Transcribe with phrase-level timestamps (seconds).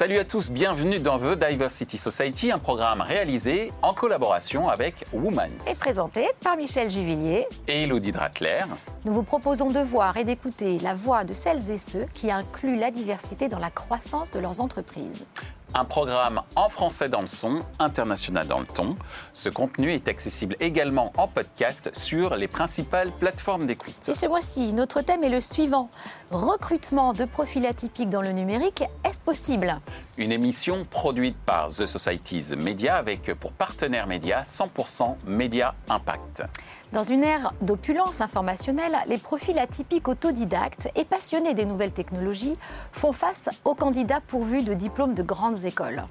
[0.00, 5.66] Salut à tous, bienvenue dans The Diversity Society, un programme réalisé en collaboration avec Women's.
[5.70, 8.60] Et présenté par Michel Juvillier et Elodie Dratler.
[9.04, 12.78] Nous vous proposons de voir et d'écouter la voix de celles et ceux qui incluent
[12.78, 15.26] la diversité dans la croissance de leurs entreprises
[15.74, 18.94] un programme en français dans le son, international dans le ton.
[19.32, 23.96] Ce contenu est accessible également en podcast sur les principales plateformes d'écoute.
[24.08, 25.90] Et ce mois-ci, notre thème est le suivant.
[26.30, 29.80] Recrutement de profils atypiques dans le numérique, est-ce possible?
[30.16, 36.42] Une émission produite par The Society's Media avec pour partenaire média 100% Média Impact.
[36.92, 42.56] Dans une ère d'opulence informationnelle, les profils atypiques autodidactes et passionnés des nouvelles technologies
[42.90, 46.02] font face aux candidats pourvus de diplômes de grandes écoles.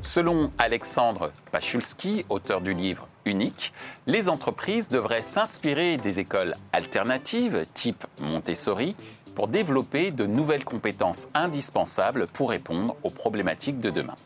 [0.00, 3.72] Selon Alexandre Pachulski, auteur du livre Unique,
[4.06, 8.94] les entreprises devraient s'inspirer des écoles alternatives type Montessori
[9.34, 14.16] pour développer de nouvelles compétences indispensables pour répondre aux problématiques de demain.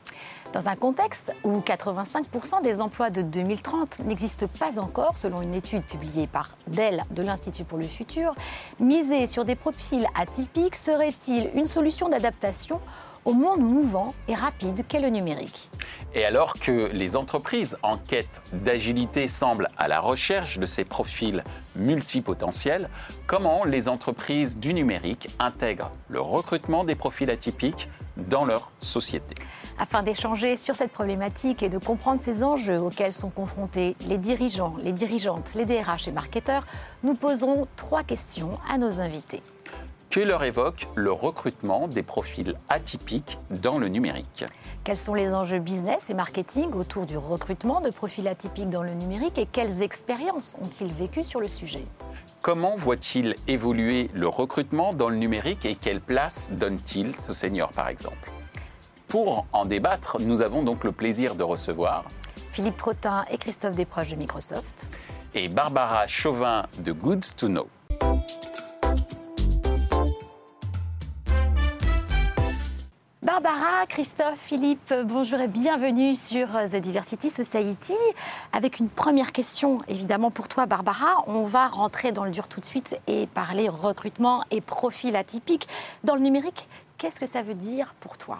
[0.52, 5.82] Dans un contexte où 85% des emplois de 2030 n'existent pas encore, selon une étude
[5.82, 8.34] publiée par Dell de l'Institut pour le futur,
[8.78, 12.80] miser sur des profils atypiques serait-il une solution d'adaptation
[13.24, 15.70] au monde mouvant et rapide qu'est le numérique?
[16.14, 21.42] Et alors que les entreprises en quête d'agilité semblent à la recherche de ces profils
[21.76, 22.90] multipotentiels,
[23.26, 29.34] comment les entreprises du numérique intègrent le recrutement des profils atypiques dans leur société?
[29.82, 34.76] Afin d'échanger sur cette problématique et de comprendre ces enjeux auxquels sont confrontés les dirigeants,
[34.80, 36.64] les dirigeantes, les DRH et marketeurs,
[37.02, 39.42] nous poserons trois questions à nos invités.
[40.08, 44.44] Que leur évoque le recrutement des profils atypiques dans le numérique?
[44.84, 48.94] Quels sont les enjeux business et marketing autour du recrutement de profils atypiques dans le
[48.94, 51.84] numérique et quelles expériences ont-ils vécues sur le sujet?
[52.40, 57.88] Comment voit-il évoluer le recrutement dans le numérique et quelle place donne-t-il aux seniors par
[57.88, 58.30] exemple?
[59.12, 62.06] Pour en débattre, nous avons donc le plaisir de recevoir
[62.50, 64.90] Philippe Trottin et Christophe Desproges de Microsoft
[65.34, 67.68] et Barbara Chauvin de Goods to Know.
[73.20, 77.92] Barbara, Christophe, Philippe, bonjour et bienvenue sur The Diversity Society.
[78.54, 82.60] Avec une première question, évidemment pour toi, Barbara, on va rentrer dans le dur tout
[82.60, 85.68] de suite et parler recrutement et profil atypique.
[86.02, 88.38] Dans le numérique, qu'est-ce que ça veut dire pour toi?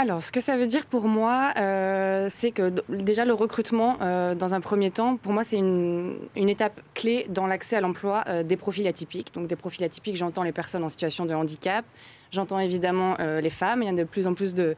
[0.00, 4.36] Alors, ce que ça veut dire pour moi, euh, c'est que déjà le recrutement, euh,
[4.36, 8.44] dans un premier temps, pour moi, c'est une, étape clé dans l'accès à l'emploi euh,
[8.44, 9.34] des profils atypiques.
[9.34, 11.84] Donc, des profils atypiques, j'entends les personnes en situation de handicap,
[12.30, 13.82] j'entends évidemment les femmes.
[13.82, 14.76] Il y a de plus en plus de,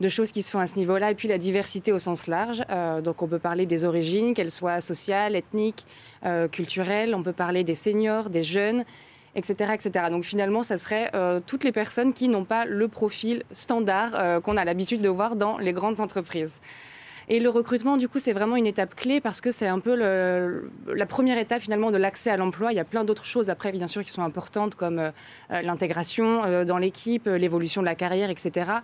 [0.00, 2.62] de, choses qui se font à ce niveau-là, et puis la diversité au sens large.
[3.02, 5.86] donc, on peut parler des origines, qu'elles soient sociales, ethniques,
[6.52, 7.14] culturelles.
[7.14, 8.84] On peut parler des seniors, des jeunes
[9.34, 9.72] etc..
[10.10, 14.40] Donc finalement, ça serait euh, toutes les personnes qui n'ont pas le profil standard euh,
[14.40, 16.60] qu'on a l'habitude de voir dans les grandes entreprises.
[17.30, 19.94] Et le recrutement, du coup, c'est vraiment une étape clé parce que c'est un peu
[19.94, 22.72] la première étape finalement de l'accès à l'emploi.
[22.72, 25.10] Il y a plein d'autres choses après, bien sûr, qui sont importantes comme euh,
[25.50, 28.80] l'intégration dans l'équipe, l'évolution de la carrière, etc.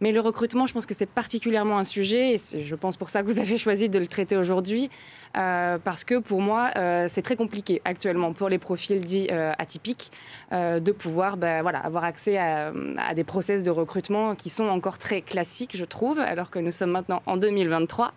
[0.00, 3.22] Mais le recrutement, je pense que c'est particulièrement un sujet, et je pense pour ça
[3.22, 4.90] que vous avez choisi de le traiter aujourd'hui,
[5.36, 9.52] euh, parce que pour moi, euh, c'est très compliqué actuellement pour les profils dits euh,
[9.58, 10.10] atypiques
[10.52, 14.98] de pouvoir ben, voilà, avoir accès à, à, des process de recrutement qui sont encore
[14.98, 18.12] très classiques, je trouve, alors que nous sommes maintenant en 2023.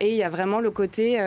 [0.00, 1.20] et il y a vraiment le côté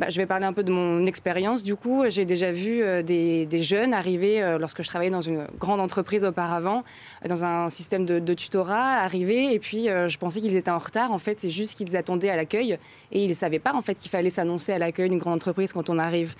[0.00, 1.62] bah, je vais parler un peu de mon expérience.
[1.62, 5.46] Du coup, j'ai déjà vu euh, des, jeunes arriver, euh, lorsque je travaillais dans une
[5.58, 6.84] grande entreprise auparavant,
[7.28, 11.12] dans un système de, tutorat, arriver, et puis euh, je pensais qu'ils étaient en retard.
[11.12, 12.78] En fait, c'est juste qu'ils attendaient à l'accueil,
[13.12, 15.70] et ils ne savaient pas en fait qu'il fallait s'annoncer à l'accueil d'une grande entreprise
[15.70, 16.34] quand on arrive.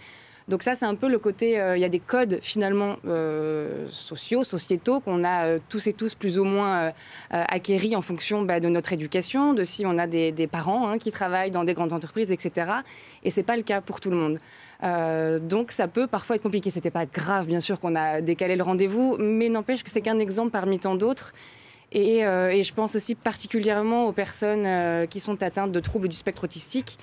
[0.50, 3.86] Donc ça, c'est un peu le côté, euh, il y a des codes finalement euh,
[3.88, 6.92] sociaux, sociétaux qu'on a euh, tous et tous plus ou moins
[7.30, 11.12] acquéris en fonction bah, de notre éducation, de si on a des, parents hein, qui
[11.12, 12.72] travaillent dans des grandes entreprises, etc.
[13.22, 14.40] Et c'est pas le cas pour tout le monde.
[15.48, 16.70] donc ça peut parfois être compliqué.
[16.70, 20.18] C'était pas grave, bien sûr, qu'on a décalé le rendez-vous, mais n'empêche que c'est qu'un
[20.18, 21.32] exemple parmi tant d'autres.
[21.92, 26.98] Et, je pense aussi particulièrement aux personnes qui sont atteintes de troubles du spectre autistique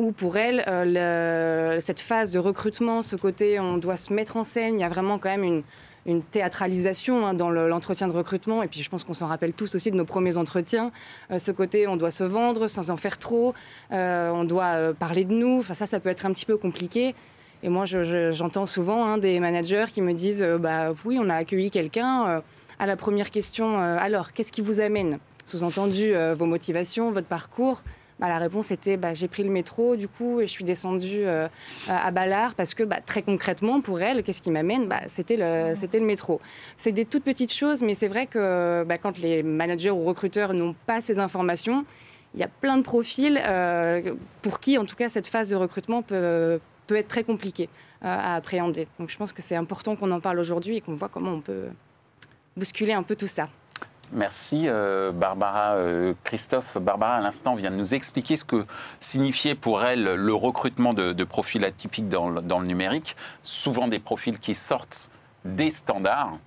[0.00, 4.44] où pour elle, euh, cette phase de recrutement, ce côté on doit se mettre en
[4.44, 5.62] scène, il y a vraiment quand même
[6.06, 8.62] une, théâtralisation hein, dans l'entretien de recrutement.
[8.62, 10.90] Et puis je pense qu'on s'en rappelle tous aussi de nos premiers entretiens.
[11.30, 13.52] Euh, ce côté on doit se vendre sans en faire trop,
[13.92, 15.58] euh, on doit parler de nous.
[15.58, 17.14] Enfin ça, ça peut être un petit peu compliqué.
[17.62, 21.70] Et moi, j'entends souvent hein, des managers qui me disent bah oui, on a accueilli
[21.70, 22.42] quelqu'un.
[22.78, 25.18] à la première question, alors qu'est-ce qui vous amène?
[25.44, 27.82] Sous-entendu, vos motivations, votre parcours
[28.20, 31.24] bah, La réponse était bah, j'ai pris le métro, du coup, et je suis descendue
[31.24, 31.48] euh,
[31.88, 34.86] à Ballard parce que bah, très concrètement, pour elle, qu'est-ce qui m'amène?
[34.86, 36.40] Bah, C'était le, c'était le métro.
[36.76, 40.74] C'est des toutes petites choses, mais c'est vrai que quand les managers ou recruteurs n'ont
[40.86, 41.84] pas ces informations,
[42.34, 45.56] il y a plein de profils euh, pour qui, en tout cas, cette phase de
[45.56, 47.68] recrutement peut, peut être très compliquée
[48.04, 48.86] euh, à appréhender.
[48.98, 51.40] Donc je pense que c'est important qu'on en parle aujourd'hui et qu'on voit comment on
[51.40, 51.66] peut
[52.56, 53.48] bousculer un peu tout ça.
[54.12, 55.76] Merci euh, Barbara.
[56.24, 58.66] Christophe, Barbara à l'instant vient de nous expliquer ce que
[58.98, 63.16] signifiait pour elle le recrutement de, profils atypiques dans, dans, le numérique.
[63.42, 65.10] Souvent des profils qui sortent
[65.44, 66.38] des standards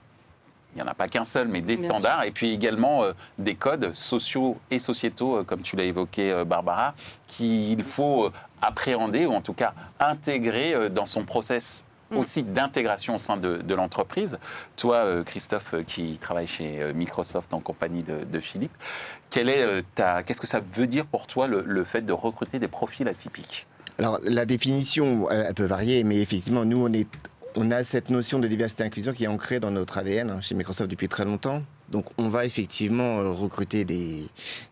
[0.74, 3.56] il n'y en a pas qu'un seul, mais des standards, et puis également euh, des
[3.56, 6.95] codes sociaux et sociétaux, euh, comme tu l'as évoqué, euh, Barbara,
[7.27, 8.31] qu'il faut
[8.62, 11.86] appréhender, ou en tout cas intégrer dans son process.
[12.11, 14.38] Aussi d'intégration au sein de, l'entreprise.
[14.75, 18.73] Toi, Christophe, qui travaille chez Microsoft en compagnie de, Philippe,
[19.31, 23.65] qu'est-ce que ça veut dire pour toi le, le fait de recruter des profils atypiques?
[24.00, 27.07] Alors, la définition, elle peut varier, mais effectivement, nous, on est
[27.55, 30.41] on a cette notion de diversité et inclusion qui est ancrée dans notre ADN hein,
[30.41, 31.61] chez Microsoft depuis très longtemps.
[31.94, 34.25] Donc on va effectivement euh, recruter des,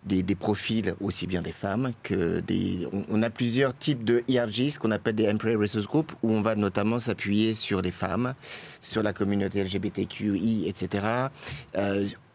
[0.03, 2.87] des, profils aussi bien des femmes que des...
[3.09, 6.41] On, a plusieurs types de ERG, ce qu'on appelle des Employee Resource Group, où on
[6.41, 8.33] va notamment s'appuyer sur les femmes,
[8.81, 11.27] sur la communauté LGBTQI, etc.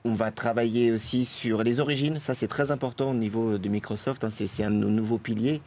[0.08, 2.20] On va travailler aussi sur les origines.
[2.20, 4.22] Ça, c'est très important au niveau de Microsoft.
[4.22, 4.28] Hein.
[4.30, 5.60] C'est un de nos nouveaux piliers.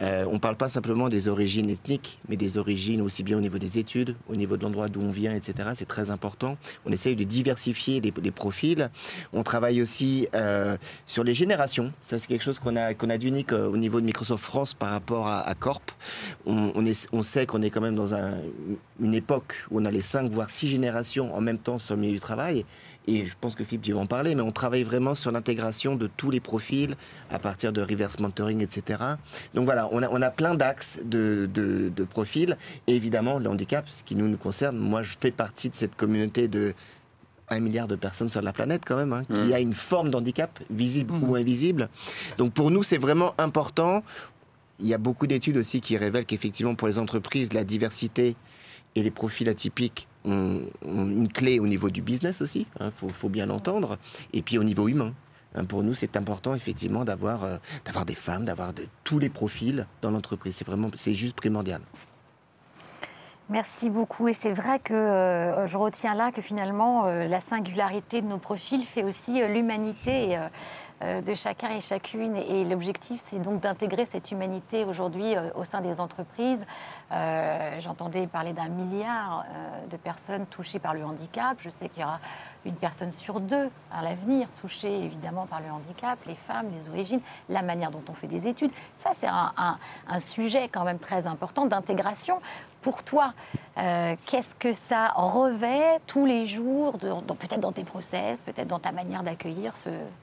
[0.00, 3.42] Euh, on ne parle pas simplement des origines ethniques, mais des origines aussi bien au
[3.42, 5.72] niveau des études, au niveau de l'endroit d'où on vient, etc.
[5.74, 6.56] C'est très important.
[6.86, 8.88] On essaye de diversifier les, profils.
[9.34, 11.92] On travaille aussi euh, sur les générations.
[12.02, 14.72] Ça, c'est quelque chose qu'on a, qu'on a d'unique euh, au niveau de Microsoft France
[14.72, 15.92] par rapport à, Corp.
[16.46, 20.00] On, est, on sait qu'on est quand même dans une époque où on a les
[20.00, 22.64] cinq, voire six générations en même temps sur le milieu du travail.
[23.08, 25.96] Et je pense que Philippe, tu vas en parler, mais on travaille vraiment sur l'intégration
[25.96, 26.94] de tous les profils
[27.30, 29.02] à partir de reverse mentoring, etc.
[29.54, 32.56] Donc voilà, on a, on a plein d'axes de, de, profils.
[32.86, 35.96] Et évidemment, le handicap, ce qui nous, nous concerne, moi, je fais partie de cette
[35.96, 36.74] communauté de
[37.48, 39.52] un milliard de personnes sur la planète quand même, hein, qui mmh.
[39.52, 41.28] a une forme d'handicap, visible mmh.
[41.28, 41.88] ou invisible.
[42.38, 44.02] Donc pour nous, c'est vraiment important.
[44.80, 48.36] Il y a beaucoup d'études aussi qui révèlent qu'effectivement, pour les entreprises, la diversité
[48.94, 53.46] et les profils atypiques une clé au niveau du business aussi, il hein, faut, bien
[53.46, 53.98] l'entendre,
[54.32, 55.12] et puis au niveau humain.
[55.54, 59.28] Hein, pour nous, c'est important effectivement d'avoir euh, d'avoir des femmes, d'avoir de, tous les
[59.28, 60.56] profils dans l'entreprise.
[60.56, 61.82] C'est vraiment, c'est juste primordial.
[63.50, 64.28] Merci beaucoup.
[64.28, 68.38] Et c'est vrai que euh, je retiens là que finalement, euh, la singularité de nos
[68.38, 70.38] profils fait aussi l'humanité
[71.02, 72.36] de chacun et chacune.
[72.36, 76.64] Et l'objectif, c'est donc d'intégrer cette humanité aujourd'hui au sein des entreprises,
[77.12, 81.56] euh, j'entendais parler d'un milliard euh, de personnes touchées par le handicap.
[81.60, 82.20] Je sais qu'il y aura
[82.64, 87.20] une personne sur deux à l'avenir touchée évidemment par le handicap, les femmes, les origines,
[87.48, 88.70] la manière dont on fait des études.
[88.96, 89.78] Ça, c'est un,
[90.20, 92.38] sujet quand même très important d'intégration.
[92.80, 93.34] Pour toi,
[93.78, 98.92] euh, qu'est-ce que ça revêt tous les jours, peut-être dans tes process, peut-être dans ta
[98.92, 99.74] manière d'accueillir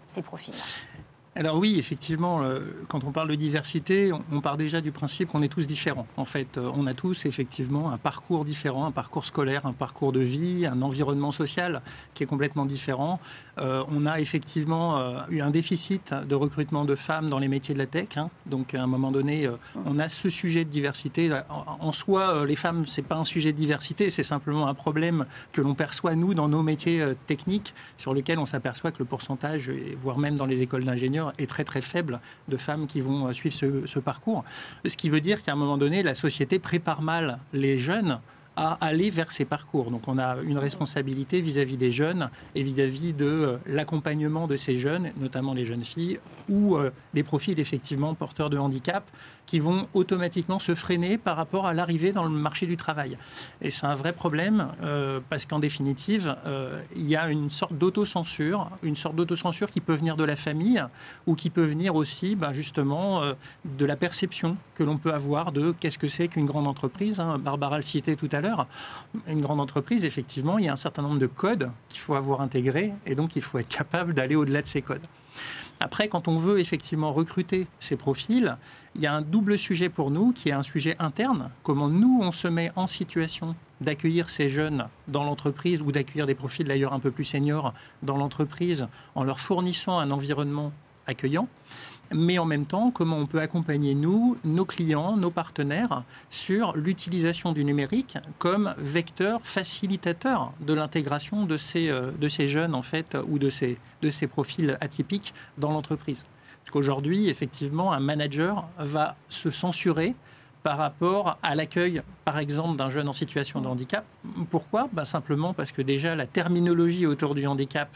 [0.05, 0.55] ces profils
[1.35, 5.43] alors oui, effectivement, euh, quand on parle de diversité, on, part déjà du principe qu'on
[5.43, 6.07] est tous différents.
[6.17, 10.11] En fait, euh, on a tous effectivement un parcours différent, un parcours scolaire, un parcours
[10.11, 11.83] de vie, un environnement social
[12.15, 13.19] qui est complètement différent.
[13.59, 17.79] Euh, on a effectivement eu un déficit de recrutement de femmes dans les métiers de
[17.79, 18.17] la tech.
[18.17, 18.29] Hein.
[18.47, 19.49] donc à un moment donné,
[19.85, 21.29] on a ce sujet de diversité.
[21.49, 25.61] En, soi, les femmes, c'est pas un sujet de diversité, c'est simplement un problème que
[25.61, 29.71] l'on perçoit nous dans nos métiers techniques, sur lequel on s'aperçoit que le pourcentage,
[30.01, 33.33] voire même dans les écoles d'ingénieurs, est très très faible de femmes qui vont euh,
[33.33, 34.43] suivre ce, parcours.
[34.85, 38.19] Ce qui veut dire qu'à un moment donné, la société prépare mal les jeunes
[38.59, 39.89] à aller vers ces parcours.
[39.89, 44.75] Donc on a une responsabilité vis-à-vis des jeunes et vis-à-vis de euh, l'accompagnement de ces
[44.75, 49.09] jeunes, notamment les jeunes filles, ou euh, des profils effectivement porteurs de handicap
[49.45, 53.17] qui vont automatiquement se freiner par rapport à l'arrivée dans le marché du travail.
[53.61, 56.35] Et c'est un vrai problème euh, parce qu'en définitive,
[56.95, 60.83] il y a une sorte d'autocensure, une sorte d'autocensure qui peut venir de la famille
[61.25, 63.21] ou qui peut venir aussi ben, justement
[63.65, 67.19] de la perception que l'on peut avoir de qu'est-ce que c'est qu'une grande entreprise.
[67.19, 67.39] Hein.
[67.39, 68.48] Barbara le citait tout à l'heure.
[69.27, 72.41] Une grande entreprise, effectivement, il y a un certain nombre de codes qu'il faut avoir
[72.41, 75.05] intégrés et donc il faut être capable d'aller au-delà de ces codes.
[75.81, 78.57] Après, quand on veut effectivement recruter ces profils,
[78.95, 81.51] il y a un double sujet pour nous qui est un sujet interne.
[81.63, 86.35] Comment nous, on se met en situation d'accueillir ces jeunes dans l'entreprise ou d'accueillir des
[86.35, 90.73] profils d'ailleurs un peu plus seniors dans l'entreprise en leur fournissant un environnement
[91.09, 91.47] accueillant
[92.11, 97.51] mais en même temps, comment on peut accompagner nous, nos clients, nos partenaires sur l'utilisation
[97.51, 103.17] du numérique comme vecteur facilitateur de l'intégration de ces, euh, de ces jeunes en fait
[103.27, 106.25] ou de ces, de ces profils atypiques dans l'entreprise.
[106.63, 110.15] Parce qu'aujourd'hui, effectivement, un manager va se censurer
[110.63, 114.03] par rapport à l'accueil, par exemple, d'un jeune en situation de handicap.
[114.49, 114.89] Pourquoi?
[114.91, 117.89] Bah, Simplement parce que déjà, la terminologie autour du handicap,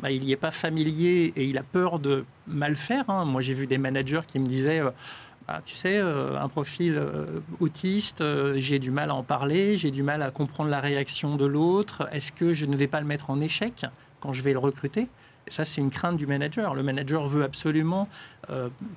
[0.00, 3.08] bah, il n'y est pas familier et il a peur de mal faire.
[3.08, 3.24] Hein.
[3.24, 4.80] Moi, j'ai vu des managers qui me disaient...
[4.80, 4.90] Euh,
[5.48, 8.20] bah, tu sais, euh, un profil euh, autiste,
[8.56, 12.08] j'ai du mal à en parler, j'ai du mal à comprendre la réaction de l'autre.
[12.10, 13.86] Est-ce que je ne vais pas le mettre en échec
[14.18, 15.06] quand je vais le recruter?
[15.46, 16.74] Ça, c'est une crainte du manager.
[16.74, 18.08] Le manager veut absolument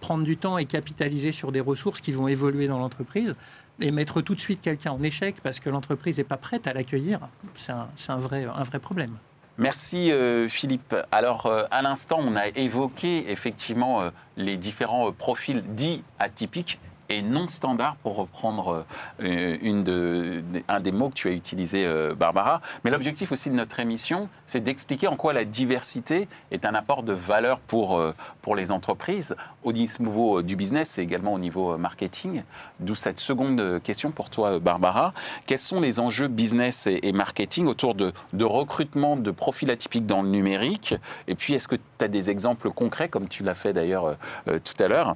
[0.01, 3.36] prendre du temps et capitaliser sur des ressources qui vont évoluer dans l'entreprise.
[3.79, 6.74] Et mettre tout de suite quelqu'un en échec parce que l'entreprise n'est pas prête à
[6.74, 7.20] l'accueillir,
[7.53, 7.72] c'est
[8.12, 8.48] un vrai
[8.82, 9.20] problème.
[9.60, 10.96] Merci euh, Philippe.
[11.12, 17.48] Alors euh, à l'instant, on a évoqué effectivement les différents profils dits atypiques et non
[17.48, 18.86] standard, pour reprendre
[19.22, 22.62] euh, une de, un des mots que tu as utilisé, euh, Barbara.
[22.84, 27.01] Mais l'objectif aussi de notre émission, c'est d'expliquer en quoi la diversité est un apport
[27.04, 28.13] de valeur pour, euh,
[28.44, 32.44] pour les entreprises, au niveau du business et également au niveau marketing.
[32.80, 35.13] D'où cette seconde question pour toi, Barbara.
[35.48, 40.22] Quels sont les enjeux business et, marketing autour de, de recrutement de profils atypiques dans
[40.22, 40.96] le numérique?
[41.28, 44.84] Et puis, est-ce que tu as des exemples concrets, comme tu l'as fait d'ailleurs tout
[44.84, 45.16] à l'heure,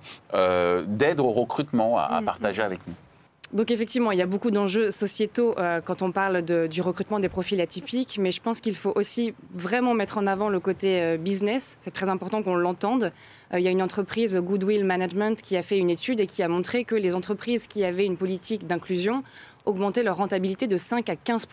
[0.87, 2.65] d'aide au recrutement à, mm, partager mm.
[2.65, 2.93] avec nous.
[3.53, 7.29] Donc effectivement, il y a beaucoup d'enjeux sociétaux euh, quand on parle du recrutement des
[7.29, 11.17] profils atypiques, mais je pense qu'il faut aussi vraiment mettre en avant le côté euh,
[11.17, 11.77] business.
[11.79, 13.11] C'est très important qu'on l'entende.
[13.53, 16.41] Euh, il y a une entreprise, Goodwill Management, qui a fait une étude et qui
[16.41, 19.23] a montré que les entreprises qui avaient une politique d'inclusion
[19.65, 21.47] augmentaient leur rentabilité de 5 à 15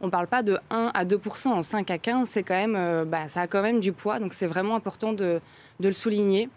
[0.00, 3.04] On ne parle pas de 1 à 2 En 5 à 15, c'est quand même,
[3.04, 4.18] bah, ça a quand même du poids.
[4.18, 5.40] Donc c'est vraiment important de,
[5.78, 6.48] de le souligner.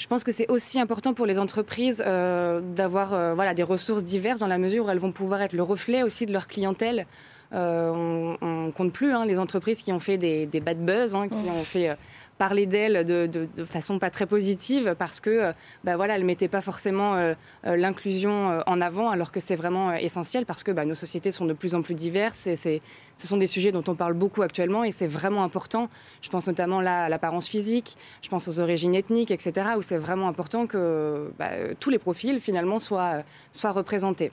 [0.00, 4.02] Je pense que c'est aussi important pour les entreprises euh, d'avoir euh, voilà, des ressources
[4.02, 7.06] diverses dans la mesure où elles vont pouvoir être le reflet aussi de leur clientèle.
[7.52, 11.28] Euh, on, ne compte plus hein, les entreprises qui ont fait des, bad buzz, hein,
[11.28, 11.94] qui ont fait
[12.40, 15.52] parler d'elle de, de, façon pas très positive parce que euh,
[15.84, 17.34] bah voilà, elle mettait pas forcément euh,
[17.66, 21.44] euh, l'inclusion en avant alors que c'est vraiment essentiel parce que bah, nos sociétés sont
[21.44, 22.80] de plus en plus diverses et c'est,
[23.18, 25.90] ce sont des sujets dont on parle beaucoup actuellement et c'est vraiment important.
[26.22, 29.72] Je pense notamment là à l'apparence physique, je pense aux origines ethniques, etc.
[29.76, 34.32] où c'est vraiment important que bah, tous les profils finalement soient, soient représentés.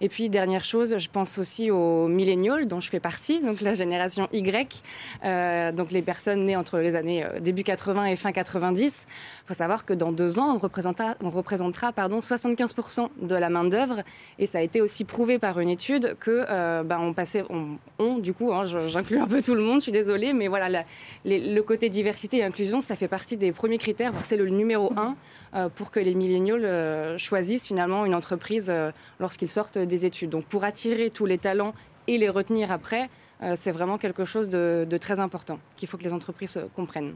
[0.00, 3.74] Et puis, dernière chose, je pense aussi aux millennials, dont je fais partie, donc la
[3.74, 4.82] génération Y,
[5.24, 9.06] euh, donc les personnes nées entre les années euh, début 80 et fin 90.
[9.08, 13.50] Il faut savoir que dans deux ans, on représentera, on représentera pardon, 75% de la
[13.50, 14.02] main-d'œuvre.
[14.38, 17.44] Et ça a été aussi prouvé par une étude que euh, ben, on passait,
[17.98, 20.84] on, du coup, hein, j'inclus un peu tout le monde, je suis désolée, mais voilà,
[21.24, 25.16] le côté diversité et inclusion, ça fait partie des premiers critères, c'est le numéro un
[25.76, 28.72] pour que les millennials choisissent finalement une entreprise
[29.20, 30.30] lorsqu'ils sortent des études.
[30.30, 31.74] Donc pour attirer tous les talents
[32.06, 33.08] et les retenir après,
[33.42, 37.14] euh, c'est vraiment quelque chose de, très important qu'il faut que les entreprises euh, comprennent.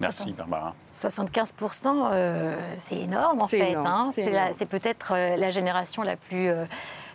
[0.00, 0.74] Merci Barbara.
[0.92, 3.76] 75%, euh, c'est énorme en fait.
[3.76, 4.10] Hein.
[4.12, 6.50] C'est peut-être la génération la plus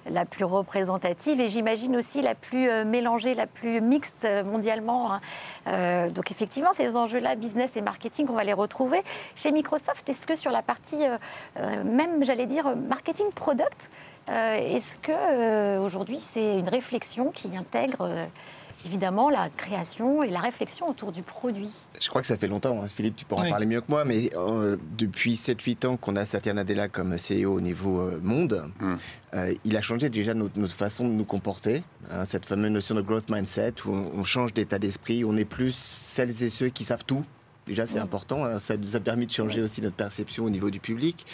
[0.10, 5.12] la plus représentative et j'imagine aussi la plus mélangée, la plus mixte mondialement.
[5.14, 6.10] Hein.
[6.10, 9.02] donc effectivement, ces enjeux-là, business et marketing, on va les retrouver
[9.36, 10.08] chez Microsoft.
[10.10, 10.98] Est-ce que sur la partie,
[11.58, 13.90] même j'allais dire, marketing product,
[14.30, 18.26] euh, est-ce que euh, aujourd'hui c'est une réflexion qui intègre euh,
[18.86, 21.70] évidemment la création et la réflexion autour du produit
[22.00, 22.88] Je crois que ça fait longtemps, hein.
[22.88, 24.32] Philippe, tu pourras en parler mieux que moi, mais
[24.98, 28.96] depuis 7-8 ans qu'on a Satya Nadella comme CEO au niveau monde, hmm.
[29.64, 33.30] il a changé déjà notre, façon de nous comporter, hein, cette fameuse notion de growth
[33.30, 37.26] mindset où on, change d'état d'esprit, on est plus celles et ceux qui savent tout.
[37.68, 38.46] Déjà, c'est important.
[38.46, 38.58] Hein.
[38.58, 41.26] ça nous a permis de changer aussi notre perception au niveau du public.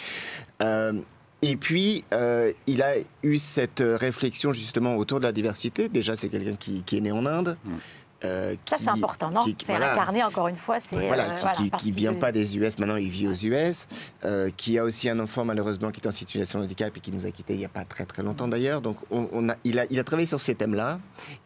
[1.42, 5.88] Et puis, euh, il a eu cette réflexion justement autour de la diversité.
[5.88, 7.56] Déjà, c'est quelqu'un qui, est né en Inde.
[7.64, 7.70] Mmh.
[8.24, 9.44] Euh, ça, c'est important, non?
[9.62, 10.80] C'est incarné, encore une fois.
[10.80, 13.86] C'est, voilà, euh, qui ne vient pas des US, maintenant il vit aux US,
[14.56, 17.26] qui a aussi un enfant malheureusement qui est en situation de handicap et qui nous
[17.26, 18.80] a quittés il n'y a pas très très longtemps d'ailleurs.
[18.80, 20.98] Donc on, a, il, a, il a travaillé sur ces thèmes-là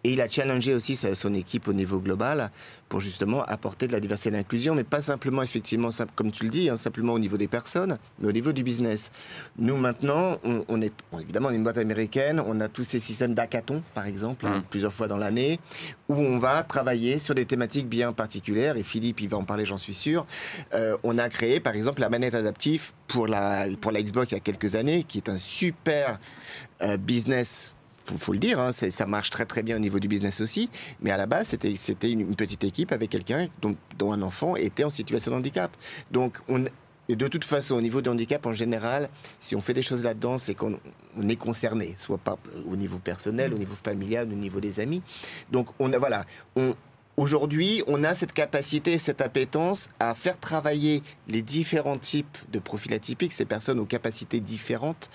[0.05, 2.53] et il a challengé aussi son équipe au niveau global
[2.91, 6.45] pour justement apporter de la diversité et de l'inclusion, mais pas simplement, effectivement, comme tu
[6.45, 9.13] le dis, hein, simplement au niveau des personnes, mais au niveau du business.
[9.59, 13.33] Nous, maintenant, on, est, évidemment, on est une boîte américaine, on a tous ces systèmes
[13.33, 14.63] d'hackathon, par exemple, hein, mmh.
[14.69, 15.61] plusieurs fois dans l'année,
[16.09, 19.65] où on va travailler sur des thématiques bien particulières, et Philippe, il va en parler,
[19.65, 20.27] j'en suis sûr.
[20.75, 24.35] Euh, on a créé, par exemple, la manette adaptive pour la, pour la Xbox il
[24.35, 26.19] y a quelques années, qui est un super
[26.83, 27.73] euh, business
[28.05, 30.71] faut, faut le dire, hein, ça marche très très bien au niveau du business aussi.
[31.01, 34.85] Mais à la base, c'était une, petite équipe avec quelqu'un dont, dont, un enfant était
[34.85, 35.77] en situation de handicap.
[36.11, 36.65] Donc, on,
[37.11, 39.09] et de toute façon, au niveau du handicap, en général,
[39.41, 40.79] si on fait des choses là-dedans, c'est qu'on
[41.29, 42.39] est concerné, soit pas
[42.71, 45.03] au niveau personnel, au niveau familial, au niveau des amis.
[45.51, 46.77] Donc, on voilà, on,
[47.21, 52.95] Aujourd'hui, on a cette capacité, cette appétence à faire travailler les différents types de profils
[52.95, 55.11] atypiques, ces personnes aux capacités différentes,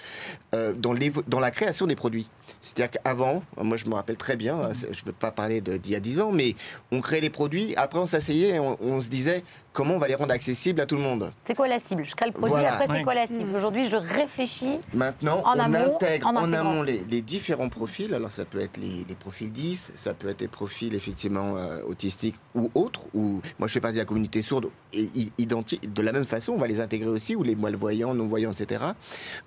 [0.54, 0.94] euh, dans,
[1.28, 2.30] dans la création des produits.
[2.62, 5.96] C'est-à-dire qu'avant, moi je me rappelle très bien, je ne veux pas parler d'il y
[5.96, 6.54] a 10 ans, mais
[6.92, 9.44] on créait les produits, après on s'asseyait et on se disait,
[9.76, 11.32] comment on va les rendre accessibles à tout le monde.
[11.44, 12.06] C'est quoi la cible?
[12.06, 13.46] Je crée le produit, après c'est quoi la cible?
[13.46, 13.56] Mmh.
[13.56, 14.80] Aujourd'hui, je réfléchis.
[14.94, 18.14] Maintenant, on intègre en, amont les, différents profils.
[18.14, 22.36] Alors, ça peut être les, profils 10, ça peut être des profils effectivement euh, autistiques
[22.54, 23.02] ou autres.
[23.14, 25.92] Ou moi, je fais partie de la communauté sourde et identique.
[25.92, 28.84] De la même façon, on va les intégrer aussi, ou les malvoyants, non-voyants, etc.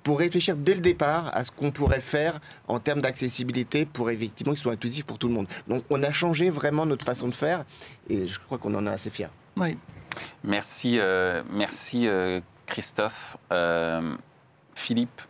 [0.02, 4.52] Pour réfléchir dès le départ à ce qu'on pourrait faire en termes d'accessibilité pour effectivement
[4.52, 5.46] qu'ils soient inclusifs pour tout le monde.
[5.68, 7.64] Donc, on a changé vraiment notre façon de faire
[8.08, 9.28] et je crois qu'on en est assez fiers.
[9.56, 9.76] Oui,
[10.44, 13.36] Merci, euh, merci euh, Christophe.
[13.52, 14.16] Euh,
[14.74, 15.22] Philippe,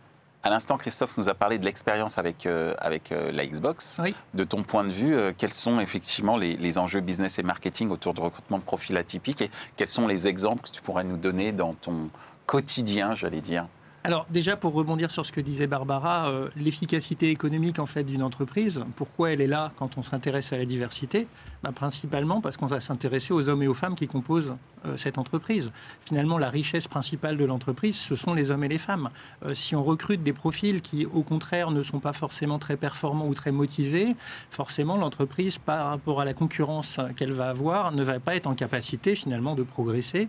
[0.42, 4.00] à l'instant, Christophe nous a parlé de l'expérience avec, avec la Xbox.
[4.34, 8.14] De ton point de vue, quels sont effectivement les, les, enjeux business et marketing autour
[8.14, 11.52] de recrutement de profils atypiques et quels sont les exemples que tu pourrais nous donner
[11.52, 12.10] dans ton
[12.46, 13.66] quotidien, j'allais dire?
[14.04, 18.22] Alors déjà pour rebondir sur ce que disait Barbara, euh, l'efficacité économique en fait d'une
[18.22, 21.26] entreprise, pourquoi elle est là quand on s'intéresse à la diversité?
[21.62, 24.54] Bah, Principalement parce qu'on va s'intéresser aux hommes et aux femmes qui composent
[24.86, 25.72] euh, cette entreprise.
[26.04, 29.08] Finalement, la richesse principale de l'entreprise, ce sont les hommes et les femmes.
[29.44, 33.26] Euh, si on recrute des profils qui, au contraire, ne sont pas forcément très performants
[33.26, 34.14] ou très motivés,
[34.50, 38.54] forcément l'entreprise, par rapport à la concurrence qu'elle va avoir, ne va pas être en
[38.54, 40.28] capacité finalement de progresser.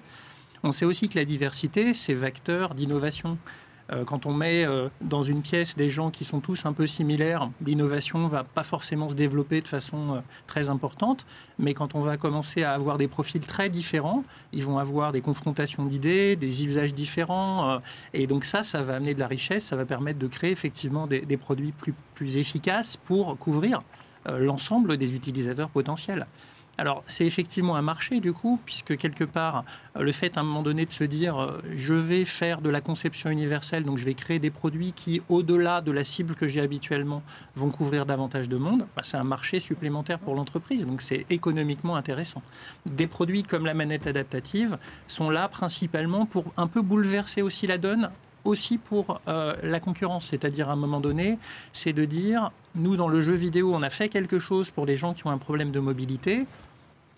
[0.63, 3.37] On sait aussi que la diversité, c'est vecteur d'innovation.
[3.91, 6.85] Euh, quand on met euh, dans une pièce des gens qui sont tous un peu
[6.85, 11.25] similaires, l'innovation ne va pas forcément se développer de façon euh, très importante,
[11.57, 14.23] mais quand on va commencer à avoir des profils très différents,
[14.53, 17.79] ils vont avoir des confrontations d'idées, des usages différents,
[18.13, 21.07] et donc ça, ça va amener de la richesse, ça va permettre de créer effectivement
[21.07, 21.73] des, produits
[22.15, 23.81] plus efficaces pour couvrir
[24.25, 26.27] l'ensemble des utilisateurs potentiels.
[26.79, 29.65] Alors, c'est effectivement un marché, du coup, puisque quelque part,
[29.97, 32.69] euh, le fait à un moment donné de se dire euh, je vais faire de
[32.69, 36.47] la conception universelle, donc je vais créer des produits qui, au-delà de la cible que
[36.47, 37.21] j'ai habituellement,
[37.57, 41.97] vont couvrir davantage de monde, bah, c'est un marché supplémentaire pour l'entreprise, donc c'est économiquement
[41.97, 42.41] intéressant.
[42.85, 47.77] Des produits comme la manette adaptative sont là principalement pour un peu bouleverser aussi la
[47.77, 48.09] donne
[48.45, 51.37] aussi pour euh, la concurrence, c'est-à-dire à un moment donné,
[51.73, 54.97] c'est de dire, nous dans le jeu vidéo, on a fait quelque chose pour les
[54.97, 56.45] gens qui ont un problème de mobilité,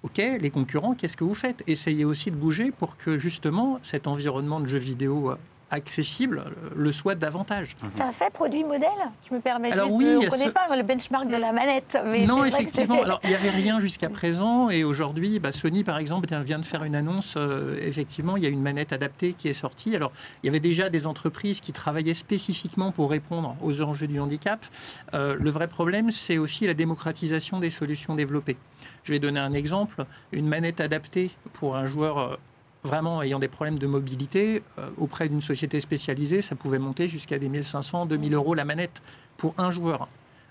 [0.04, 1.64] OK, les concurrents, qu'est-ce que vous faites?
[1.68, 5.36] Essayez aussi de bouger pour que justement cet environnement de jeux vidéo euh,
[5.72, 6.44] accessible
[6.76, 7.76] le soit davantage.
[7.82, 7.92] Mhm.
[7.92, 8.90] Ça a fait produit modèle
[9.30, 11.98] Je me permets Alors, juste oui, on ne connaît pas le benchmark de la manette.
[12.06, 13.02] Mais non, effectivement.
[13.02, 14.70] Alors, il n'y avait rien jusqu'à présent.
[14.70, 17.36] Et aujourd'hui, bah, Sony, par exemple, vient de faire une annonce.
[17.38, 19.96] Euh, effectivement, il y a une manette adaptée qui est sortie.
[19.96, 20.12] Alors,
[20.44, 24.66] il y avait déjà des entreprises qui travaillaient spécifiquement pour répondre aux enjeux du handicap.
[25.14, 28.58] Euh, le vrai problème, c'est aussi la démocratisation des solutions développées.
[29.04, 30.06] Je vais donner un exemple.
[30.32, 32.36] Une manette adaptée pour un joueur euh,
[32.84, 37.40] vraiment ayant des problèmes de mobilité, euh, auprès d'une société spécialisée, ça pouvait monter jusqu'à
[37.40, 39.02] des 1500, 2000 euros la manette
[39.38, 40.08] pour un joueur.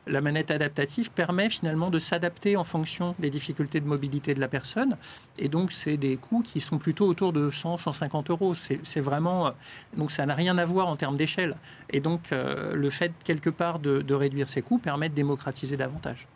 [0.06, 4.48] La manette adaptative permet finalement de s'adapter en fonction des difficultés de mobilité de la
[4.48, 4.96] personne.
[5.38, 8.54] Et donc, c'est des coûts qui sont plutôt autour de 100, 150 euros.
[8.54, 9.48] C'est vraiment.
[9.48, 9.50] Euh,
[9.96, 11.56] donc, ça n'a rien à voir en termes d'échelle.
[11.90, 15.76] Et donc, euh, le fait, quelque part, de, de réduire ces coûts permet de démocratiser
[15.76, 16.26] davantage.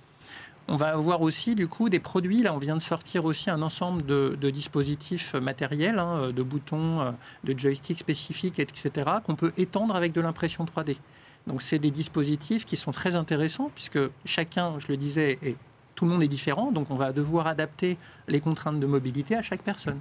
[0.66, 2.42] On va avoir aussi du coup des produits.
[2.42, 7.10] Là, on vient de sortir aussi un ensemble de, dispositifs matériels, hein, de boutons, euh,
[7.44, 8.90] de joysticks spécifiques, etc.,
[9.24, 10.96] qu'on peut étendre avec de l'impression 3D.
[11.46, 15.56] Donc, c'est des dispositifs qui sont très intéressants puisque chacun, je le disais, et
[15.94, 16.72] tout le monde est différent.
[16.72, 20.00] Donc, on va devoir adapter les contraintes de mobilité à chaque personne.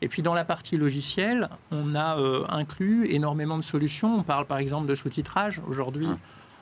[0.00, 4.18] Et puis dans la partie logicielle, on a euh, inclus énormément de solutions.
[4.18, 5.60] On parle par exemple de sous-titrage.
[5.68, 6.08] Aujourd'hui,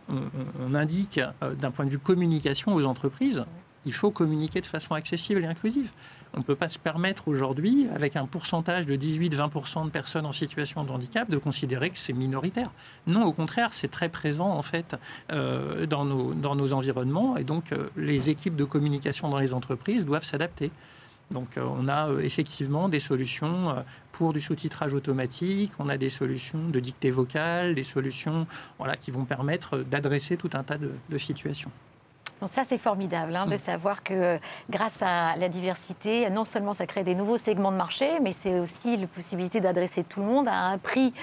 [0.09, 3.45] on, indique euh, d'un point de vue communication aux entreprises,
[3.87, 5.89] il faut communiquer de façon accessible et inclusive.
[6.35, 10.33] On ne peut pas se permettre aujourd'hui, avec un pourcentage de 18-20% de personnes en
[10.33, 12.71] situation de handicap, de considérer que c'est minoritaire.
[13.07, 14.97] Non, au contraire, c'est très présent en fait
[15.33, 19.55] euh, dans, nos, dans nos environnements et donc euh, les équipes de communication dans les
[19.55, 20.71] entreprises doivent s'adapter.
[21.31, 26.81] Donc on a effectivement des solutions pour du sous-titrage automatique, on a des solutions de
[26.81, 28.47] dictée vocale, des solutions
[29.01, 31.71] qui vont permettre d'adresser tout un tas de, situations.
[32.45, 33.59] Ça, c'est formidable hein, de mm.
[33.59, 38.21] savoir que grâce à la diversité, non seulement ça crée des nouveaux segments de marché,
[38.21, 41.15] mais c'est aussi la possibilité d'adresser tout le monde à un prix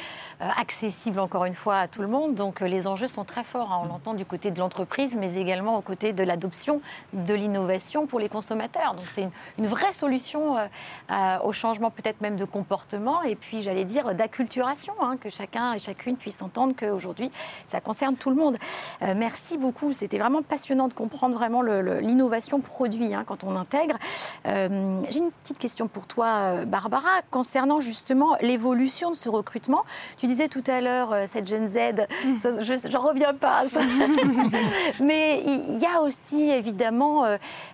[0.42, 2.36] euh, accessible encore une fois à tout le monde.
[2.36, 3.72] Donc euh, les enjeux sont très forts.
[3.72, 3.82] Hein.
[3.84, 6.82] On l'entend du côté de l'entreprise, mais également au côté de l'adoption
[7.14, 8.96] de l'innovation pour les consommateurs.
[8.96, 13.86] Donc c'est une, vraie solution euh, au changement peut-être même de comportement et puis j'allais
[13.86, 17.32] dire d'acculturation, hein, que chacun et chacune puisse entendre qu'aujourd'hui
[17.68, 18.58] ça concerne tout le monde.
[19.02, 19.94] merci beaucoup.
[19.94, 23.98] C'était vraiment passionnant de comprendre vraiment l'innovation produit hein, quand on intègre.
[24.48, 29.84] Euh, j'ai une petite question pour toi, euh, Barbara, concernant justement l'évolution de ce recrutement.
[30.18, 32.38] Tu disais tout à l'heure, cette Gen Z, mm.
[32.40, 33.82] je n'en reviens pas ça.
[35.02, 37.26] Mais il y a aussi évidemment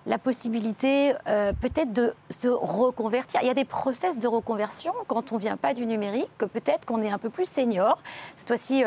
[0.06, 1.14] la possibilité
[1.60, 3.40] peut-être de se reconvertir.
[3.42, 6.46] Il y a des process de reconversion quand on ne vient pas du numérique, que
[6.46, 7.98] peut-être qu'on est un peu plus senior.
[8.34, 8.82] Cette fois-ci,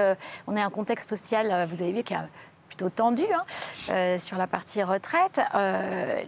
[0.47, 2.27] on est un contexte social, vous avez vu, qui a
[2.73, 3.43] plutôt tendu hein,
[3.89, 5.39] euh, sur la partie retraite.
[5.53, 6.23] Euh,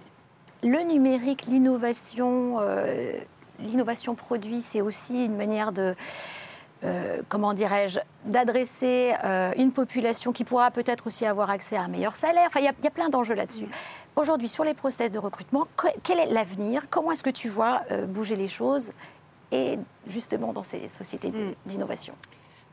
[0.63, 3.17] le numérique, l'innovation, euh,
[3.60, 5.95] l'innovation produit, c'est aussi une manière de,
[7.29, 9.13] comment dirais-je, d'adresser
[9.58, 12.45] une population qui pourra peut-être aussi avoir accès à un meilleur salaire.
[12.47, 13.65] Enfin, il y, a plein d'enjeux là-dessus.
[14.15, 15.67] Aujourd'hui, sur les process de recrutement,
[16.03, 16.84] quel est l'avenir?
[16.91, 18.91] Comment est-ce que tu vois bouger les choses
[19.51, 21.53] et justement dans ces sociétés hmm.
[21.65, 22.13] d'innovation?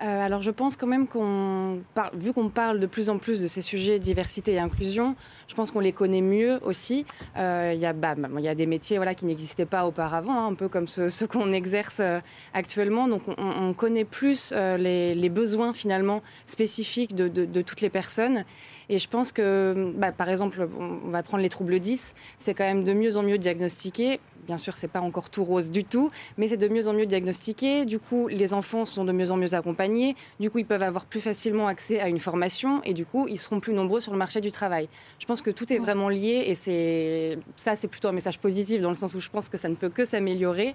[0.03, 1.81] Euh, alors je pense quand même qu'on,
[2.15, 5.15] vu qu'on parle de plus en plus de ces sujets diversité et inclusion,
[5.47, 7.07] je pense qu'on les connaît mieux aussi.
[7.37, 10.33] Euh, il y, a, bah, bah y a des métiers voilà, qui n'existaient pas auparavant,
[10.33, 12.21] hein, un peu comme ceux, qu'on exerce euh,
[12.53, 13.07] actuellement.
[13.07, 18.45] Donc on, connaît plus les, besoins finalement spécifiques de toutes les personnes.
[18.93, 22.65] Et je pense que, bah, par exemple, on va prendre les troubles 10, c'est quand
[22.65, 24.21] même de mieux en mieux diagnostiqué.
[24.47, 27.07] Bien sûr, c'est pas encore tout rose du tout, mais c'est de mieux en mieux
[27.07, 27.87] diagnostiqué.
[27.87, 30.15] Du coup, les enfants sont de mieux en mieux accompagnés.
[30.41, 33.41] Du coup, ils peuvent avoir plus facilement accès à une formation et du coup, ils
[33.41, 34.91] seront plus nombreux sur le marché du travail.
[35.19, 38.83] Je pense que tout est vraiment lié et c'est ça, c'est plutôt un message positif
[38.83, 40.75] dans le sens où je pense que ça ne peut que s'améliorer.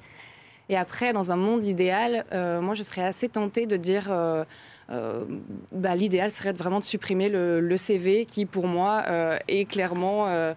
[0.70, 4.08] Et après, dans un monde idéal, euh, moi, je serais assez tentée de dire.
[4.10, 4.44] Euh,
[4.90, 10.28] bah, l'idéal serait vraiment de supprimer le, CV qui, pour moi, euh, est clairement...
[10.28, 10.54] Euh,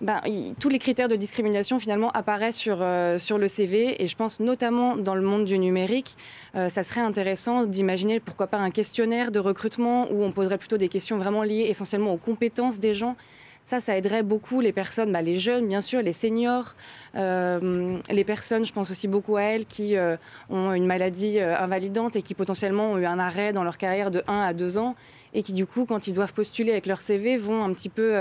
[0.00, 0.22] bah,
[0.58, 2.82] tous les critères de discrimination finalement apparaissent sur,
[3.18, 6.16] sur le CV et je pense notamment dans le monde du numérique,
[6.54, 10.88] ça serait intéressant d'imaginer pourquoi pas un questionnaire de recrutement où on poserait plutôt des
[10.88, 13.16] questions vraiment liées essentiellement aux compétences des gens
[13.64, 16.74] ça, ça aiderait beaucoup les personnes, bah, les jeunes, bien sûr, les seniors,
[17.14, 20.16] euh, les personnes, je pense aussi beaucoup à elles, qui euh,
[20.48, 24.10] ont une maladie euh, invalidante et qui potentiellement ont eu un arrêt dans leur carrière
[24.10, 24.96] de 1 à 2 ans
[25.34, 28.16] et qui, du coup, quand ils doivent postuler avec leur CV, vont un petit peu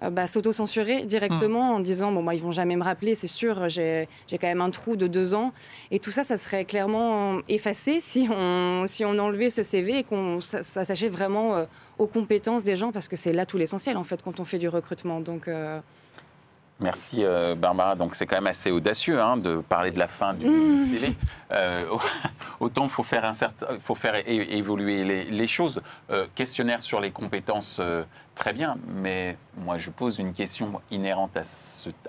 [0.00, 4.06] bah, s'auto-censurer directement en disant bon, moi, ils vont jamais me rappeler, c'est sûr, j'ai
[4.30, 5.52] quand même un trou de deux ans.
[5.90, 10.04] Et tout ça, ça serait clairement effacé si on, si on enlevait ce CV et
[10.04, 11.64] qu'on s'attachait vraiment euh,
[11.98, 14.58] aux compétences des gens, parce que c'est là tout l'essentiel, en fait, quand on fait
[14.58, 15.20] du recrutement.
[15.20, 15.48] Donc.
[15.48, 15.80] Euh,
[16.80, 17.24] Merci
[17.56, 17.96] Barbara.
[17.96, 20.78] Donc c'est quand même assez audacieux hein, de parler de la fin du, mmh.
[20.78, 21.16] CV.
[22.60, 25.82] autant il faut faire, un certain, faut faire évoluer les, les choses.
[26.36, 27.80] questionnaire sur les compétences
[28.38, 31.36] Très bien, mais moi je pose une question inhérente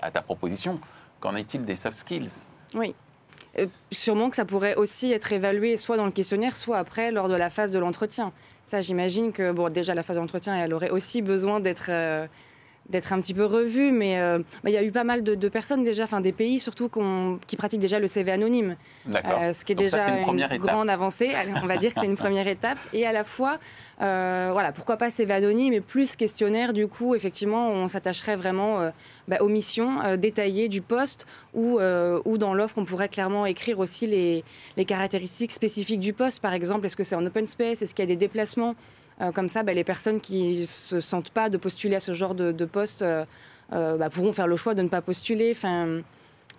[0.00, 0.78] à, ta proposition.
[1.18, 2.46] Qu'en est-il des soft skills?
[2.72, 2.94] Oui.
[3.58, 7.28] Euh, sûrement que ça pourrait aussi être évalué soit dans le questionnaire, soit après lors
[7.28, 8.32] de la phase de l'entretien.
[8.64, 12.28] Ça, j'imagine que bon, déjà la phase de l'entretien, elle aurait aussi besoin d'être euh,
[12.90, 15.48] d'être un petit peu revu, mais euh, bah, il y a eu pas mal de,
[15.48, 16.90] personnes déjà, enfin des pays surtout
[17.46, 18.76] qui pratiquent déjà le CV anonyme,
[19.08, 21.32] euh, ce qui est déjà une, grande avancée.
[21.62, 23.58] on va dire que c'est une première étape, et à la fois,
[24.00, 26.72] euh, voilà, pourquoi pas CV anonyme et plus questionnaire.
[26.72, 28.90] Du coup, effectivement, on s'attacherait vraiment
[29.28, 31.80] bah, aux missions détaillées du poste, ou,
[32.24, 34.44] ou dans l'offre, on pourrait clairement écrire aussi les,
[34.76, 36.40] les caractéristiques spécifiques du poste.
[36.40, 38.74] Par exemple, est-ce que c'est en open space, est-ce qu'il y a des déplacements?
[38.74, 38.99] euh,
[39.32, 42.64] comme ça, bah, les personnes qui se sentent pas de postuler à ce genre de,
[42.64, 43.24] poste euh,
[43.72, 45.54] euh, bah, pourront faire le choix de ne pas postuler.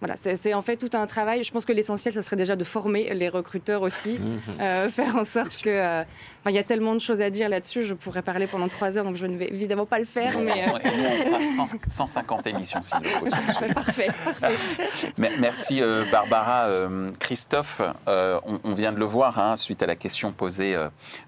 [0.01, 1.43] Voilà, c'est en fait tout un travail.
[1.43, 4.89] Je pense que l'essentiel, ça serait déjà de former les recruteurs aussi, mhm.
[4.89, 6.03] faire en sorte que.
[6.47, 9.05] il y a tellement de choses à dire là-dessus, je pourrais parler pendant trois heures,
[9.05, 10.39] donc je ne vais évidemment pas le faire.
[10.39, 10.79] mais on
[11.39, 12.91] fera 150 émissions si
[13.73, 14.55] Parfait, parfait.
[15.17, 16.67] Merci Barbara.
[17.19, 20.75] Christophe, on, vient de le voir hein, suite à la question posée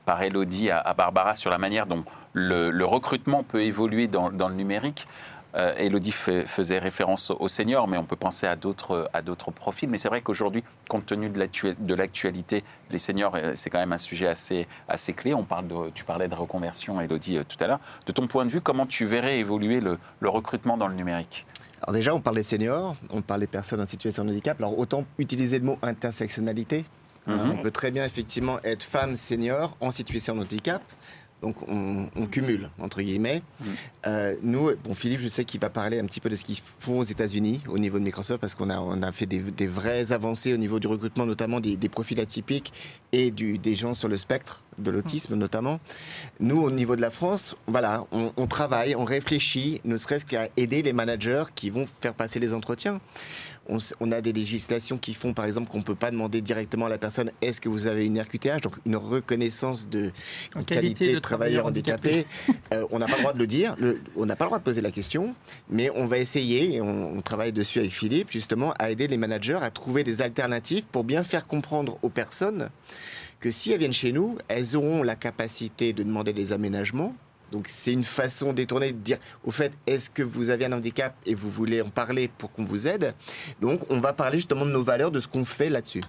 [0.06, 5.08] par Elodie à, Barbara sur la manière dont le, recrutement peut évoluer dans, le numérique.
[5.56, 9.90] Euh, Elodie faisait référence aux seniors, mais on peut penser à d'autres, à d'autres profils.
[9.90, 13.98] Mais c'est vrai qu'aujourd'hui, compte tenu de l'actualité, les seniors, euh, c'est quand même un
[13.98, 15.34] sujet assez, assez clé.
[15.34, 17.80] On parle de, tu parlais de reconversion, Elodie, euh, tout à l'heure.
[18.06, 21.46] De ton point de vue, comment tu verrais évoluer le, recrutement dans le numérique?
[21.84, 24.58] Alors déjà, on parle des seniors, on parle des personnes en situation de handicap.
[24.60, 26.86] Alors autant utiliser le mot intersectionnalité,
[27.28, 27.52] Mhm.
[27.52, 30.82] On peut très bien effectivement être femme senior en situation de handicap.
[31.44, 33.42] Donc on, cumule, entre guillemets.
[33.60, 33.68] Mhm.
[34.08, 36.60] Euh, nous, bon, Philippe, je sais qu'il va parler un petit peu de ce qu'ils
[36.80, 40.14] font aux États-Unis au niveau de Microsoft, parce qu'on a, on a fait des, vraies
[40.14, 42.72] avancées au niveau du recrutement, notamment des, profils atypiques
[43.12, 45.80] et des gens sur le spectre de l'autisme notamment.
[46.40, 50.48] Nous, au niveau de la France, voilà, on, on travaille, on réfléchit, ne serait-ce qu'à
[50.58, 53.02] aider les managers qui vont faire passer les entretiens.
[53.70, 56.90] On, a des législations qui font, par exemple, qu'on ne peut pas demander directement à
[56.90, 60.12] la personne est-ce que vous avez une RQTH, donc une reconnaissance de
[60.56, 62.26] une qualité qualité de de travailleur handicapé.
[62.74, 64.58] Euh, on n'a pas le droit de le dire, le- on n'a pas le droit
[64.60, 65.36] de poser la question,
[65.70, 69.18] mais on va essayer, et on, on travaille dessus avec Philippe, justement, à aider les
[69.18, 72.70] managers à trouver des alternatives pour bien faire comprendre aux personnes
[73.40, 77.14] que si elles viennent chez nous, elles auront la capacité de demander des aménagements.
[77.54, 81.16] Donc c'est une façon détournée de dire, au fait, est-ce que vous avez un handicap
[81.26, 83.14] et vous voulez en parler pour qu'on vous aide?
[83.62, 86.02] Donc on va parler justement de nos valeurs, de ce qu'on fait là-dessus.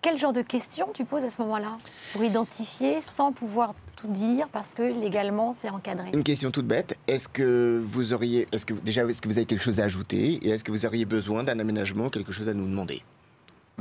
[0.00, 1.76] Quel genre de questions tu poses à ce moment-là?
[2.12, 6.10] Pour identifier sans pouvoir tout dire parce que légalement c'est encadré.
[6.12, 6.96] Une question toute bête.
[7.08, 10.38] Est-ce que vous auriez, est-ce que déjà, est-ce que vous avez quelque chose à ajouter
[10.42, 13.02] et est-ce que vous auriez besoin d'un aménagement, quelque chose à nous demander?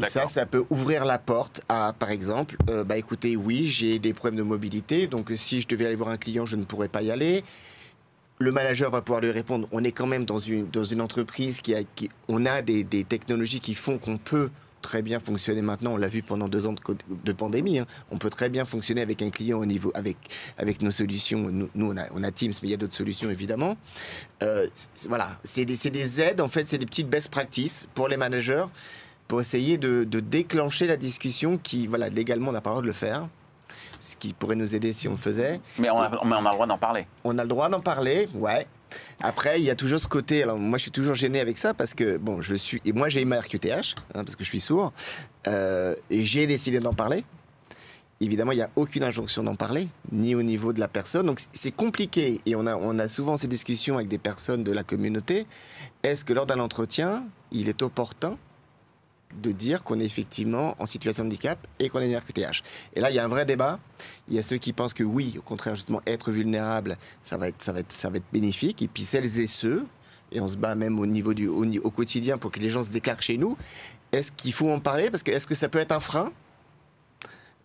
[0.04, 4.14] Ça, ça peut ouvrir la porte à, par exemple, euh, bah écoutez, oui, j'ai des
[4.14, 7.02] problèmes de mobilité, donc si je devais aller voir un client, je ne pourrais pas
[7.02, 7.44] y aller.
[8.40, 9.70] Le manager va pouvoir lui répondre.
[9.72, 12.84] On est quand même dans une, dans une entreprise qui a, qui, on a des,
[12.84, 14.50] des technologies qui font qu'on peut
[14.82, 15.94] très bien fonctionner maintenant.
[15.94, 16.80] On l'a vu pendant deux ans de,
[17.24, 17.80] de pandémie.
[17.80, 17.88] hein.
[18.12, 20.18] On peut très bien fonctionner avec un client au niveau, avec,
[20.58, 21.40] avec nos solutions.
[21.50, 23.78] Nous, nous, on, a, on a Teams, mais il y a d'autres solutions évidemment.
[24.44, 24.68] Euh,
[25.08, 26.42] voilà, c'est des, c'est des aides.
[26.42, 28.66] En fait, c'est des petites best practices pour les managers
[29.28, 32.82] pour essayer de, de déclencher la discussion qui, voilà, légalement, on n'a pas le droit
[32.84, 33.28] de le faire.
[34.00, 35.60] Ce qui pourrait nous aider si on le faisait.
[35.80, 37.08] Mais on a, mais on a le droit d'en parler.
[37.24, 38.68] On a le droit d'en parler, ouais.
[39.22, 40.44] Après, il y a toujours ce côté.
[40.44, 42.82] Alors, moi, je suis toujours gêné avec ça parce que, bon, je suis.
[42.86, 44.94] Et moi, j'ai eu ma RQTH, hein, parce que je suis sourd.
[45.48, 47.26] Euh, et j'ai décidé d'en parler.
[48.22, 51.26] Évidemment, il n'y a aucune injonction d'en parler, ni au niveau de la personne.
[51.26, 52.40] Donc, c'est- c'est compliqué.
[52.46, 55.46] Et on a, on a souvent ces discussions avec des personnes de la communauté.
[56.04, 58.38] Est-ce que lors d'un entretien, il est opportun
[59.34, 62.64] de dire qu'on est effectivement en situation de handicap et qu'on a une RQTH.
[62.96, 63.80] Et là, il y a un vrai débat.
[64.28, 67.50] Il y a ceux qui pensent que oui, au contraire, justement, être vulnérable, ça va
[67.50, 68.82] être, ça va être, ça va être bénéfique.
[68.82, 69.86] Et puis celles et ceux,
[70.32, 72.90] et on se bat même au niveau du, au, quotidien pour que les gens se
[72.90, 73.58] déclarent chez nous.
[74.12, 75.10] Est-ce qu'il faut en parler?
[75.10, 76.32] Parce que est-ce que ça peut être un frein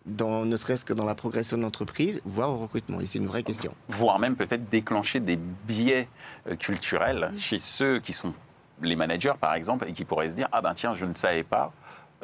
[0.05, 2.99] dans, ne serait-ce que dans la progression de l'entreprise, voire au recrutement?
[2.99, 3.73] Et c'est une vraie question.
[3.87, 6.07] voire même peut-être déclencher des biais
[6.47, 8.33] euh, culturels chez ceux qui sont
[8.81, 11.43] les managers, par exemple, et qui pourraient se dire Ah ben tiens, je ne savais
[11.43, 11.73] pas,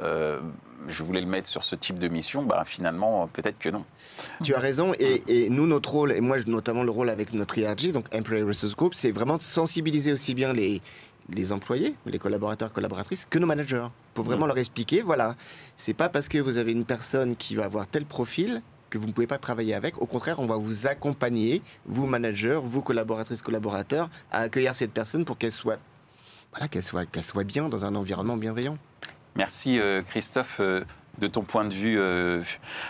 [0.01, 0.39] euh,
[0.87, 3.85] je voulais le mettre sur ce type de mission, ben finalement, peut-être que non.
[4.43, 4.93] Tu as raison.
[4.99, 8.43] Et, et nous, notre rôle, et moi, notamment le rôle avec notre IRG, donc Employee
[8.43, 10.81] Resource Group, c'est vraiment de sensibiliser aussi bien les,
[11.29, 13.87] les employés, les collaborateurs, collaboratrices, que nos managers.
[14.13, 15.35] Pour vraiment leur expliquer, voilà,
[15.75, 19.05] c'est pas parce que vous avez une personne qui va avoir tel profil que vous
[19.05, 20.01] ne pouvez pas travailler avec.
[20.01, 25.25] Au contraire, on va vous accompagner, vous managers, vous collaboratrices, collaborateurs, à accueillir cette personne
[25.25, 25.79] pour qu'elle soit,
[26.57, 28.77] voilà, qu'elle soit, bien dans un environnement bienveillant.
[29.35, 30.57] Merci euh, Christophe.
[30.59, 30.83] euh,
[31.19, 32.43] De ton point de vue, euh,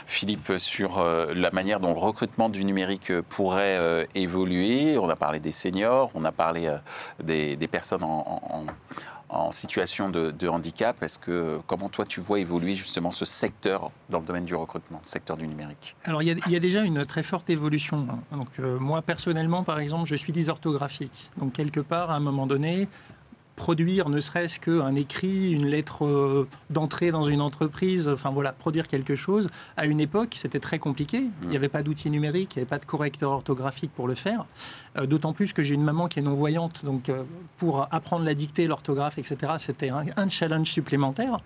[0.05, 5.15] Philippe, sur euh, la manière dont le recrutement du numérique pourrait euh, évoluer, on a
[5.15, 6.77] parlé des seniors, on a parlé euh,
[7.23, 8.65] des, des personnes en, en-
[9.29, 11.01] en situation de, de handicap.
[11.03, 15.01] Est-ce que comment toi tu vois évoluer justement ce secteur dans le domaine du recrutement,
[15.03, 15.95] le secteur du numérique?
[16.05, 18.07] Alors, il y, a, il y a déjà une très forte évolution.
[18.31, 21.29] Donc, euh, moi, personnellement, par exemple, je suis dysorthographique.
[21.37, 22.87] Donc, quelque part, à un moment donné,
[23.57, 28.87] produire ne serait-ce qu'un écrit, une lettre euh, d'entrée dans une entreprise, enfin voilà, produire
[28.87, 31.23] quelque chose, à une époque, c'était très compliqué.
[31.41, 34.15] Il n'y avait pas d'outils numériques, il n'y avait pas de correcteur orthographique pour le
[34.15, 34.45] faire.
[34.97, 37.23] Euh, D'autant plus que j'ai une maman qui est non-voyante, donc euh,
[37.57, 41.39] pour apprendre la dictée, l'orthographe, etc., c'était un, un challenge supplémentaire.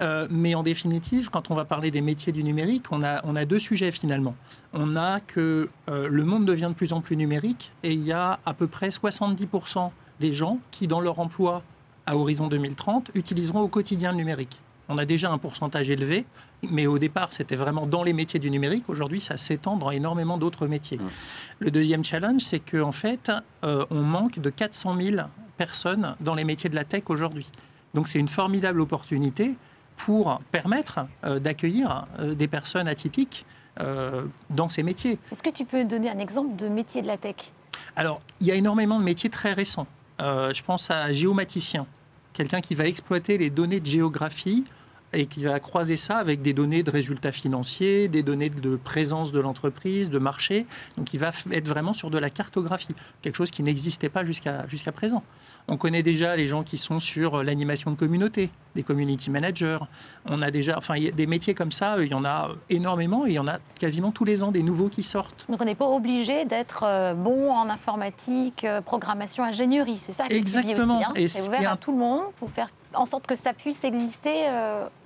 [0.00, 3.34] Euh, mais en définitive, quand on va parler des métiers du numérique, on a, on
[3.34, 4.36] a deux sujets finalement.
[4.72, 8.38] On a que le monde devient de plus en plus numérique et il y a
[8.44, 9.90] à peu près 70%
[10.20, 11.62] des gens qui, dans leur emploi
[12.06, 14.60] à horizon 2030, utiliseront au quotidien le numérique.
[14.88, 16.24] On a déjà un pourcentage élevé,
[16.62, 18.88] mais au départ, c'était vraiment dans les métiers du numérique.
[18.88, 20.96] Aujourd'hui, ça s'étend dans énormément d'autres métiers.
[20.96, 21.10] Mmh.
[21.58, 23.30] Le deuxième challenge, c'est qu'en fait,
[23.64, 25.16] euh, on manque de 400 000
[25.58, 27.50] personnes dans les métiers de la tech aujourd'hui.
[27.92, 29.56] Donc, c'est une formidable opportunité
[29.98, 33.44] pour permettre euh, d'accueillir euh, des personnes atypiques
[33.80, 35.18] euh, dans ces métiers.
[35.30, 37.52] Est-ce que tu peux donner un exemple de métier de la tech?
[37.96, 39.86] Alors, il y a énormément de métiers très récents.
[40.20, 41.86] Euh, je pense à géomaticien,
[42.32, 44.64] quelqu'un qui va exploiter les données de géographie
[45.12, 49.32] et qui va croiser ça avec des données de résultats financiers, des données de présence
[49.32, 50.66] de l'entreprise, de marché.
[50.96, 54.66] Donc, il va être vraiment sur de la cartographie, quelque chose qui n'existait pas jusqu'à
[54.68, 55.22] jusqu'à présent.
[55.70, 59.78] On connaît déjà les gens qui sont sur euh, l'animation de communauté, des community managers.
[60.24, 62.24] On a déjà, enfin, il y a des métiers comme ça, euh, il y en
[62.24, 65.44] a énormément et il y en a quasiment tous les ans des nouveaux qui sortent.
[65.50, 70.24] Donc on n'est pas obligé d'être euh, bon en informatique, euh, programmation, ingénierie, c'est ça
[70.28, 70.96] dis Exactement.
[70.96, 71.04] aussi.
[71.04, 73.52] hein Et c'est ce ouvert à tout le monde pour faire en sorte que ça
[73.52, 74.46] puisse exister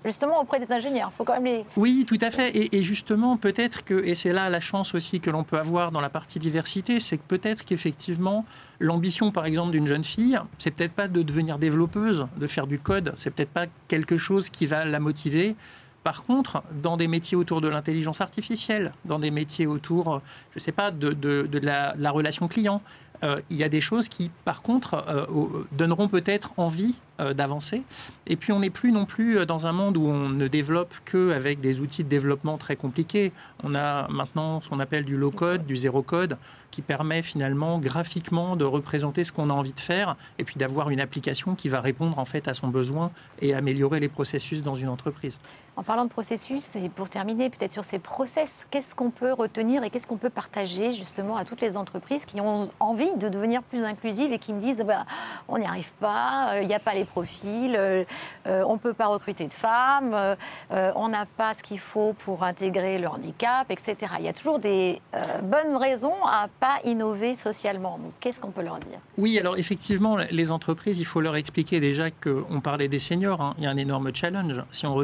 [0.05, 1.11] justement auprès des ingénieurs.
[1.13, 1.65] Il faut quand même les...
[1.77, 2.53] Oui, tout à fait.
[2.73, 6.01] Et, justement, peut-être que, et c'est là la chance aussi que l'on peut avoir dans
[6.01, 8.45] la partie diversité, c'est que peut-être qu'effectivement,
[8.79, 12.79] l'ambition, par exemple, d'une jeune fille, c'est peut-être pas de devenir développeuse, de faire du
[12.79, 15.57] code, c'est peut-être pas quelque chose qui va la motiver.
[16.05, 20.61] Par contre, dans des métiers autour de l'intelligence artificielle, dans des métiers autour, je ne
[20.61, 22.83] sais pas, de, de, la, la, relation client,
[23.23, 25.27] euh, il y a des choses qui, par contre, euh,
[25.71, 27.83] donneront peut-être envie euh, d'avancer.
[28.27, 31.61] Et puis, on n'est plus non plus dans un monde où on ne développe qu'avec
[31.61, 33.33] des outils de développement très compliqués.
[33.63, 36.37] On a maintenant ce qu'on appelle du low-code, du zéro-code,
[36.73, 40.91] qui permet finalement graphiquement de représenter ce qu'on a envie de faire et puis d'avoir
[40.91, 44.75] une application qui va répondre en fait à son besoin et améliorer les processus dans
[44.75, 45.39] une entreprise.
[45.75, 49.83] En parlant de processus, et pour terminer peut-être sur ces process, qu'est-ce qu'on peut retenir
[49.85, 53.63] et qu'est-ce qu'on peut partager justement à toutes les entreprises qui ont envie de devenir
[53.63, 55.07] plus inclusives et qui me disent bah,
[55.49, 58.05] on n'y arrive pas, il n'y a pas les profils, euh,
[58.47, 62.43] on ne peut pas recruter de femmes, euh, on n'a pas ce qu'il faut pour
[62.43, 64.15] intégrer le handicap, etc.
[64.19, 67.99] Il y a toujours des euh, bonnes raisons à pas innover socialement.
[68.21, 68.99] Qu'est-ce qu'on peut leur dire?
[69.19, 73.55] Oui, alors effectivement, les entreprises, il faut leur expliquer déjà qu'on parlait des seniors, hein.
[73.59, 74.63] il y a un énorme challenge.
[74.71, 74.95] Si on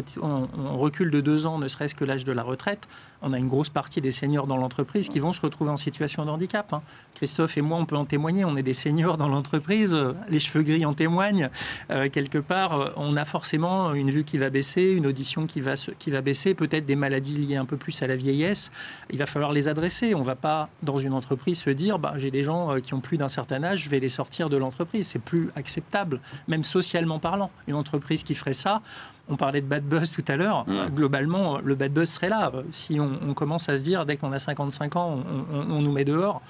[0.79, 2.88] recule de deux ans, ne serait-ce que l'âge de la retraite,
[3.23, 6.25] on a une grosse partie des seniors dans l'entreprise qui vont se retrouver en situation
[6.25, 6.73] de handicap.
[6.73, 6.83] Hein.
[7.14, 8.44] Christophe et moi, on peut en témoigner.
[8.44, 9.97] On est des seniors dans l'entreprise.
[10.29, 11.51] Les cheveux gris en témoignent.
[11.90, 15.74] Euh, quelque part, on a forcément une vue qui va baisser, une audition qui va,
[15.98, 18.70] qui va baisser, peut-être des maladies liées un peu plus à la vieillesse.
[19.11, 20.14] Il va falloir les adresser.
[20.14, 22.94] On ne va pas, dans une entreprise, se dire bah, j'ai des gens euh, qui
[22.94, 25.07] ont plus d'un certain âge, je vais les sortir de l'entreprise.
[25.07, 27.51] C'est plus acceptable, même socialement parlant.
[27.66, 28.83] Une entreprise qui ferait ça,
[29.29, 30.64] on parlait de bad buzz tout à l'heure.
[30.94, 32.51] Globalement, le bad buzz serait là.
[32.72, 35.22] Si on, commence à se dire, dès qu'on a 55 ans,
[35.53, 36.40] on, nous met dehors,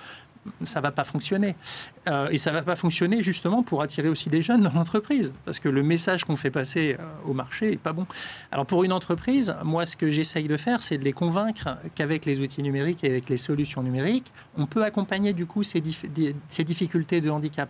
[0.65, 1.57] ça va pas fonctionner.
[2.09, 5.59] Euh, et ça va pas fonctionner justement pour attirer aussi des jeunes dans l'entreprise, parce
[5.59, 8.07] que le message qu'on fait passer euh, au marché est pas bon.
[8.51, 12.25] Alors pour une entreprise, moi ce que j'essaye de faire, c'est de les convaincre qu'avec
[12.25, 15.83] les outils numériques et avec les solutions numériques, on peut accompagner du coup ces,
[16.49, 17.69] ces difficultés de handicap.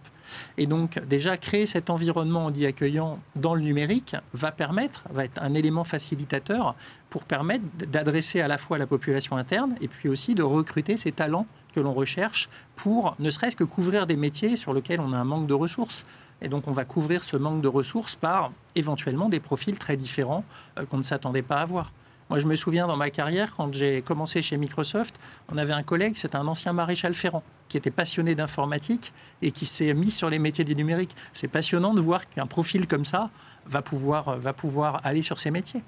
[0.56, 5.40] Et donc déjà créer cet environnement dit accueillant dans le numérique va permettre, va être
[5.42, 6.74] un élément facilitateur
[7.10, 11.12] pour permettre d'adresser à la fois la population interne et puis aussi de recruter ces
[11.12, 15.16] talents que l'on recherche pour ne serait-ce que couvrir des métiers sur lesquels on a
[15.16, 16.07] un manque de ressources.
[16.40, 20.44] Et donc on va couvrir ce manque de ressources par éventuellement des profils très différents
[20.78, 21.92] euh, qu'on ne s'attendait pas à voir.
[22.31, 25.18] Moi, je me souviens dans ma carrière, quand j'ai commencé chez Microsoft,
[25.50, 29.64] on avait un collègue, c'était un ancien maréchal ferrant, qui était passionné d'informatique et qui
[29.64, 31.16] s'est mis sur les métiers du numérique.
[31.33, 33.31] C'est passionnant de voir qu'un profil comme ça
[33.64, 35.83] va pouvoir, va pouvoir aller sur ces métiers.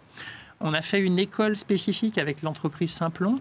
[0.62, 3.40] On a fait une école spécifique avec l'entreprise Simplon,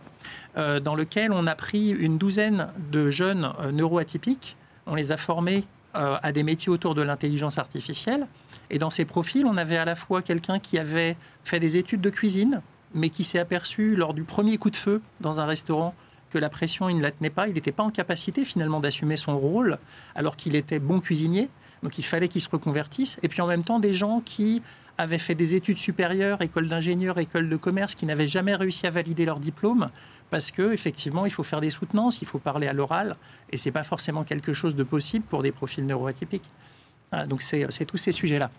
[0.58, 4.56] euh, dans lequel on a pris une douzaine de jeunes euh, neuroatypiques.
[4.88, 8.26] On les a formés euh, à des métiers autour de l'intelligence artificielle.
[8.70, 12.00] Et dans ces profils, on avait à la fois quelqu'un qui avait fait des études
[12.00, 12.62] de cuisine,
[12.94, 15.96] mais qui s'est aperçu lors du premier coup de feu dans un restaurant
[16.30, 17.50] que la pression, il ne la tenait pas.
[17.50, 19.78] Il n'était pas en capacité finalement d'assumer son rôle,
[20.16, 21.50] alors qu'il était bon cuisinier.
[21.84, 23.18] Donc il fallait qu'il se reconvertisse.
[23.24, 24.62] Et puis en même temps, des gens qui
[25.00, 28.92] avaient fait des études supérieures, école d'ingénieur, école de commerce, qui n'avaient jamais réussi à
[28.92, 29.90] valider leur diplôme,
[30.30, 33.16] parce que effectivement, il faut faire des soutenances, il faut parler à l'oral,
[33.50, 36.50] et c'est pas forcément quelque chose de possible pour des profils neuroatypiques.
[37.28, 38.52] donc c'est tous ces sujets-là.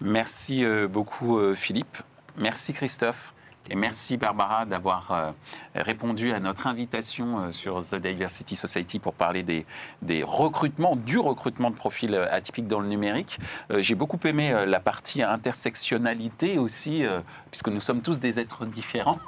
[0.00, 1.98] Merci euh, beaucoup euh, Philippe.
[2.36, 3.34] Merci Christophe.
[3.70, 5.30] Et merci Barbara d'avoir euh,
[5.74, 11.70] répondu à notre invitation euh, sur The Diversity Society pour parler des, recrutements, du recrutement
[11.70, 13.38] de profils euh, atypiques dans le numérique.
[13.78, 17.04] J'ai beaucoup aimé la partie intersectionnalité aussi,
[17.50, 19.18] puisque nous sommes tous des êtres différents.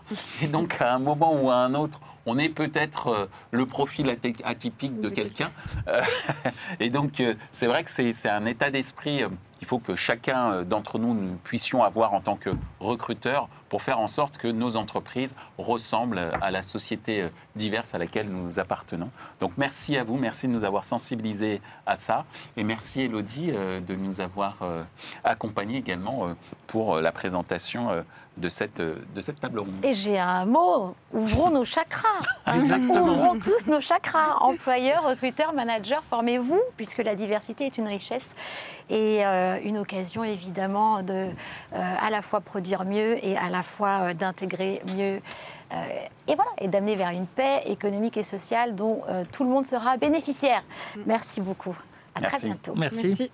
[0.42, 5.00] Et donc à un moment ou à un autre, on est peut-être le profil atypique
[5.00, 5.50] de quelqu'un.
[6.80, 9.24] Et donc c'est vrai que c'est un état d'esprit
[9.60, 12.50] il faut que chacun d'entre nous, nous puissions avoir en tant que
[12.80, 17.98] recruteurs pour faire en sorte que nos entreprises ressemblent à la société euh, diverse à
[17.98, 19.10] laquelle nous appartenons.
[19.40, 22.26] Donc merci à vous, merci de nous avoir sensibilisés à ça
[22.58, 24.58] et merci Elodie euh, de nous avoir
[25.24, 26.34] accompagnés également
[26.66, 28.04] pour la présentation
[28.36, 29.84] de cette, de cette table ronde.
[29.84, 32.08] Et j'ai un mot, ouvrons nos chakras.
[32.46, 34.36] Ouvrons tous nos chakras.
[34.40, 38.28] Employeurs, recruteurs, managers, formez-vous, puisque la diversité est une richesse
[38.88, 41.30] et euh, une occasion évidemment de euh,
[41.72, 45.20] à la fois produire mieux et à la fois euh, d'intégrer mieux.
[46.26, 49.96] et voilà, et d'amener vers une paix économique et sociale dont tout le monde sera
[49.96, 50.62] bénéficiaire.
[50.96, 51.00] Mm.
[51.06, 51.76] Merci beaucoup.
[52.14, 52.74] À très bientôt.
[52.76, 53.06] Merci.
[53.06, 53.30] Merci.